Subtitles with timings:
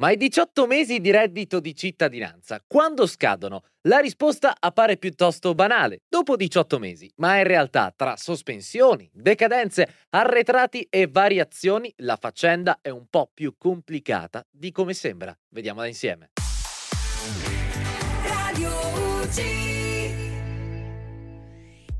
[0.00, 3.64] Ma i 18 mesi di reddito di cittadinanza, quando scadono?
[3.82, 10.86] La risposta appare piuttosto banale, dopo 18 mesi, ma in realtà tra sospensioni, decadenze, arretrati
[10.88, 15.36] e variazioni la faccenda è un po' più complicata di come sembra.
[15.50, 16.30] Vediamola insieme.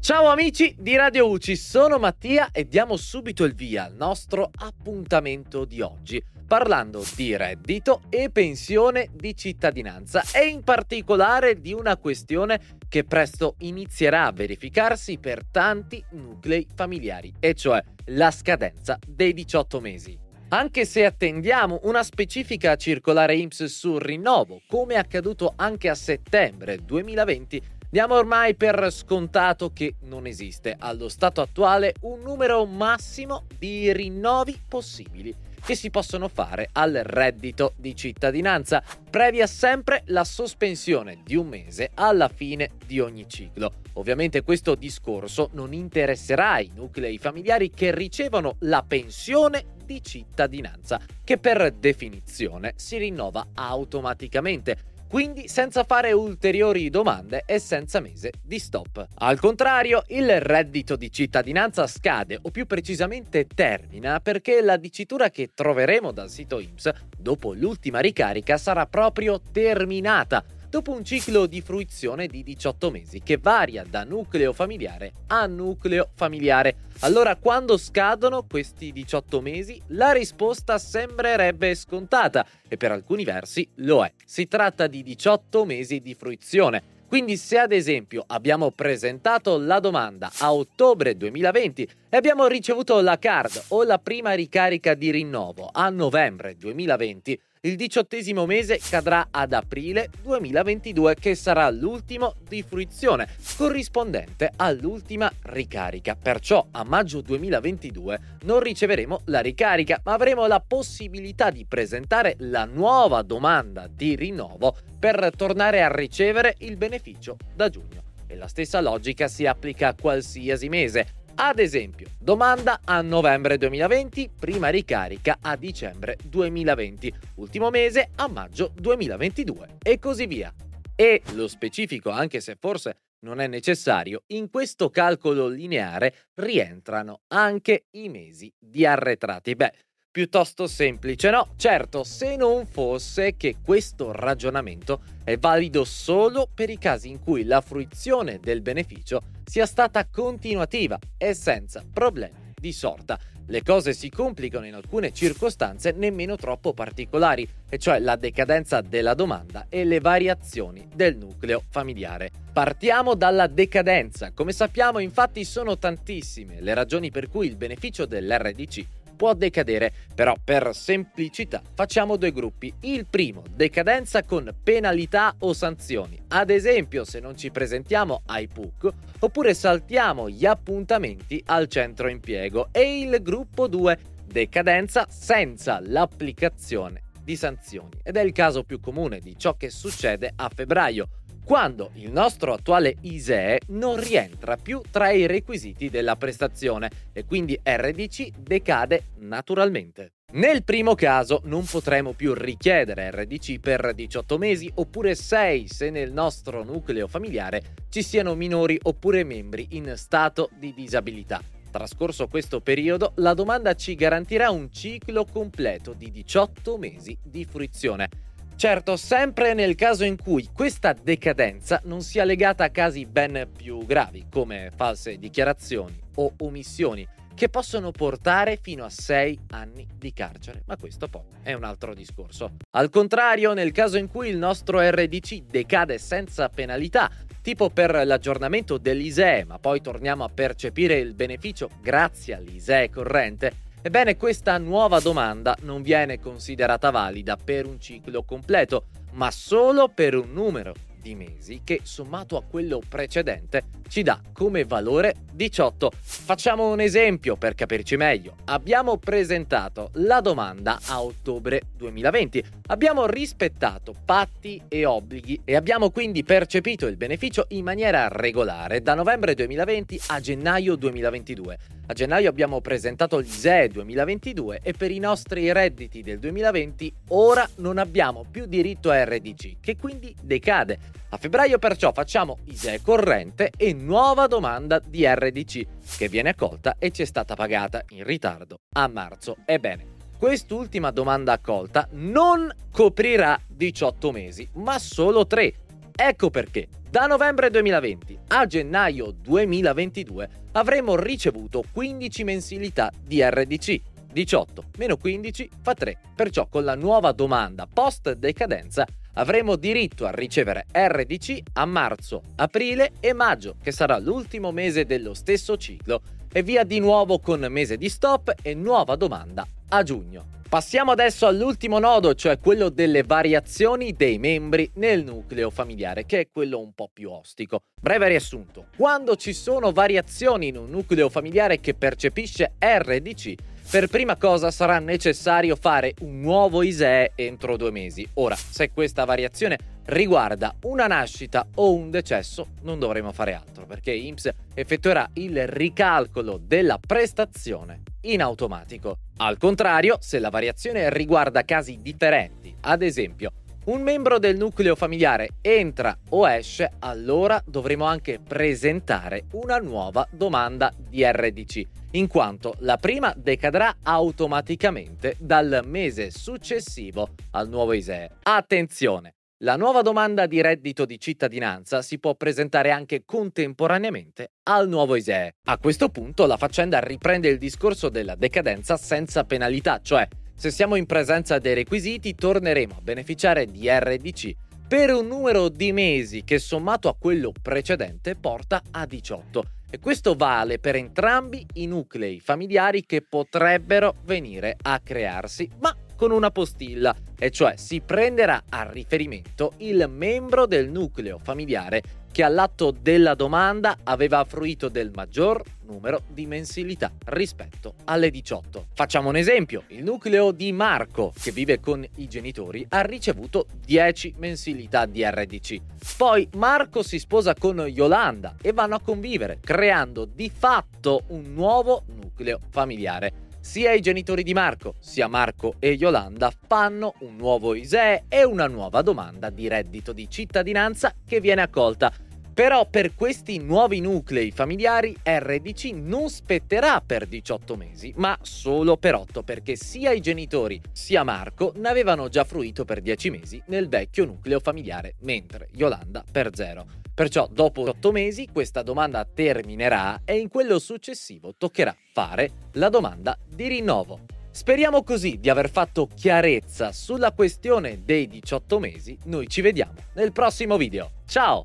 [0.01, 5.67] Ciao amici di Radio UCI, sono Mattia e diamo subito il via al nostro appuntamento
[5.67, 12.61] di oggi, parlando di reddito e pensione di cittadinanza e in particolare di una questione
[12.89, 19.81] che presto inizierà a verificarsi per tanti nuclei familiari, e cioè la scadenza dei 18
[19.81, 20.19] mesi.
[20.49, 26.85] Anche se attendiamo una specifica circolare IMSS sul rinnovo, come è accaduto anche a settembre
[26.85, 33.93] 2020, Diamo ormai per scontato che non esiste allo stato attuale un numero massimo di
[33.93, 35.35] rinnovi possibili
[35.65, 41.91] che si possono fare al reddito di cittadinanza, previa sempre la sospensione di un mese
[41.95, 43.75] alla fine di ogni ciclo.
[43.95, 51.39] Ovviamente questo discorso non interesserà i nuclei familiari che ricevono la pensione di cittadinanza, che
[51.39, 54.77] per definizione si rinnova automaticamente
[55.11, 59.05] quindi senza fare ulteriori domande e senza mese di stop.
[59.17, 65.51] Al contrario, il reddito di cittadinanza scade, o più precisamente termina, perché la dicitura che
[65.53, 72.29] troveremo dal sito IMSS dopo l'ultima ricarica sarà proprio terminata dopo un ciclo di fruizione
[72.29, 76.89] di 18 mesi che varia da nucleo familiare a nucleo familiare.
[77.01, 84.05] Allora, quando scadono questi 18 mesi, la risposta sembrerebbe scontata e per alcuni versi lo
[84.05, 84.13] è.
[84.25, 86.99] Si tratta di 18 mesi di fruizione.
[87.09, 93.19] Quindi se ad esempio abbiamo presentato la domanda a ottobre 2020 e abbiamo ricevuto la
[93.19, 99.53] card o la prima ricarica di rinnovo a novembre 2020, il diciottesimo mese cadrà ad
[99.53, 103.29] aprile 2022 che sarà l'ultimo di fruizione,
[103.59, 106.17] corrispondente all'ultima ricarica.
[106.17, 112.65] Perciò a maggio 2022 non riceveremo la ricarica, ma avremo la possibilità di presentare la
[112.65, 118.09] nuova domanda di rinnovo per tornare a ricevere il beneficio da giugno.
[118.27, 124.31] E la stessa logica si applica a qualsiasi mese, ad esempio, domanda a novembre 2020,
[124.39, 130.53] prima ricarica a dicembre 2020, ultimo mese a maggio 2022 e così via.
[130.95, 137.87] E lo specifico, anche se forse non è necessario, in questo calcolo lineare rientrano anche
[137.93, 139.55] i mesi di arretrati.
[139.57, 139.73] Beh,
[140.11, 141.55] piuttosto semplice, no?
[141.57, 147.45] Certo, se non fosse che questo ragionamento è valido solo per i casi in cui
[147.45, 153.19] la fruizione del beneficio sia stata continuativa e senza problemi di sorta.
[153.47, 159.15] Le cose si complicano in alcune circostanze nemmeno troppo particolari, e cioè la decadenza della
[159.15, 162.31] domanda e le variazioni del nucleo familiare.
[162.53, 164.31] Partiamo dalla decadenza.
[164.31, 168.87] Come sappiamo, infatti, sono tantissime le ragioni per cui il beneficio dell'RDC
[169.21, 172.73] può decadere, però per semplicità facciamo due gruppi.
[172.81, 178.89] Il primo, decadenza con penalità o sanzioni, ad esempio se non ci presentiamo ai PUC
[179.19, 182.69] oppure saltiamo gli appuntamenti al centro impiego.
[182.73, 188.01] E il gruppo 2, decadenza senza l'applicazione di sanzioni.
[188.03, 191.09] Ed è il caso più comune di ciò che succede a febbraio
[191.51, 197.59] quando il nostro attuale ISEE non rientra più tra i requisiti della prestazione e quindi
[197.61, 200.13] RDC decade naturalmente.
[200.35, 206.13] Nel primo caso non potremo più richiedere RDC per 18 mesi oppure 6 se nel
[206.13, 211.43] nostro nucleo familiare ci siano minori oppure membri in stato di disabilità.
[211.69, 218.30] Trascorso questo periodo, la domanda ci garantirà un ciclo completo di 18 mesi di fruizione.
[218.61, 223.87] Certo, sempre nel caso in cui questa decadenza non sia legata a casi ben più
[223.87, 230.63] gravi, come false dichiarazioni o omissioni, che possono portare fino a 6 anni di carcere,
[230.67, 232.57] ma questo poi è un altro discorso.
[232.73, 237.11] Al contrario, nel caso in cui il nostro RDC decade senza penalità,
[237.41, 244.17] tipo per l'aggiornamento dell'ISEE, ma poi torniamo a percepire il beneficio grazie all'ISEE corrente, ebbene
[244.17, 250.33] questa nuova domanda non viene considerata valida per un ciclo completo, ma solo per un
[250.33, 255.91] numero di mesi che sommato a quello precedente ci dà come valore 18.
[255.99, 258.37] Facciamo un esempio per capirci meglio.
[258.45, 266.23] Abbiamo presentato la domanda a ottobre 2020, abbiamo rispettato patti e obblighi e abbiamo quindi
[266.23, 271.80] percepito il beneficio in maniera regolare da novembre 2020 a gennaio 2022.
[271.91, 277.79] A gennaio abbiamo presentato l'ISEE 2022 e per i nostri redditi del 2020 ora non
[277.79, 280.79] abbiamo più diritto a RDC, che quindi decade.
[281.09, 285.67] A febbraio perciò facciamo ISEE corrente e nuova domanda di RDC,
[285.97, 289.39] che viene accolta e ci è stata pagata in ritardo a marzo.
[289.45, 289.85] Ebbene,
[290.17, 295.55] quest'ultima domanda accolta non coprirà 18 mesi, ma solo 3.
[296.03, 303.90] Ecco perché da novembre 2020 a gennaio 2022 avremo ricevuto 15 mensilità di RDC.
[304.13, 310.11] 18 meno 15 fa 3, perciò con la nuova domanda post decadenza avremo diritto a
[310.11, 316.01] ricevere RDC a marzo, aprile e maggio, che sarà l'ultimo mese dello stesso ciclo,
[316.33, 320.39] e via di nuovo con mese di stop e nuova domanda a giugno.
[320.51, 326.29] Passiamo adesso all'ultimo nodo, cioè quello delle variazioni dei membri nel nucleo familiare, che è
[326.29, 327.63] quello un po' più ostico.
[327.81, 333.35] Breve riassunto, quando ci sono variazioni in un nucleo familiare che percepisce RDC,
[333.71, 338.05] per prima cosa sarà necessario fare un nuovo ISEE entro due mesi.
[338.15, 343.93] Ora, se questa variazione riguarda una nascita o un decesso, non dovremo fare altro perché
[343.93, 348.97] IMSS effettuerà il ricalcolo della prestazione in automatico.
[349.19, 353.31] Al contrario, se la variazione riguarda casi differenti, ad esempio
[353.65, 360.73] un membro del nucleo familiare entra o esce, allora dovremo anche presentare una nuova domanda
[360.77, 361.63] di RDC,
[361.93, 368.11] in quanto la prima decadrà automaticamente dal mese successivo al nuovo ISEE.
[368.23, 369.15] Attenzione!
[369.43, 375.37] La nuova domanda di reddito di cittadinanza si può presentare anche contemporaneamente al nuovo ISEE.
[375.45, 380.07] A questo punto la faccenda riprende il discorso della decadenza senza penalità, cioè
[380.41, 384.35] se siamo in presenza dei requisiti torneremo a beneficiare di RDC
[384.67, 390.15] per un numero di mesi che sommato a quello precedente porta a 18 e questo
[390.15, 396.97] vale per entrambi i nuclei familiari che potrebbero venire a crearsi, ma con una postilla,
[397.19, 403.79] e cioè si prenderà a riferimento il membro del nucleo familiare che all'atto della domanda
[403.85, 408.67] aveva fruito del maggior numero di mensilità rispetto alle 18.
[408.75, 414.15] Facciamo un esempio, il nucleo di Marco, che vive con i genitori, ha ricevuto 10
[414.19, 415.61] mensilità di RDC.
[415.97, 421.85] Poi Marco si sposa con Yolanda e vanno a convivere, creando di fatto un nuovo
[421.87, 423.29] nucleo familiare.
[423.43, 428.47] Sia i genitori di Marco, sia Marco e Yolanda fanno un nuovo ISEE e una
[428.47, 431.91] nuova domanda di reddito di cittadinanza che viene accolta.
[432.35, 438.95] Però per questi nuovi nuclei familiari RDC non spetterà per 18 mesi, ma solo per
[438.95, 443.69] 8 perché sia i genitori sia Marco ne avevano già fruito per 10 mesi nel
[443.69, 446.80] vecchio nucleo familiare, mentre Yolanda per 0.
[446.95, 453.19] Perciò dopo 8 mesi questa domanda terminerà e in quello successivo toccherà fare la domanda
[453.27, 454.01] di rinnovo.
[454.31, 458.97] Speriamo così di aver fatto chiarezza sulla questione dei 18 mesi.
[459.07, 460.91] Noi ci vediamo nel prossimo video.
[461.07, 461.45] Ciao!